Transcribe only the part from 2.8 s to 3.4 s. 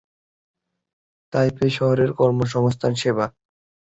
সেবা।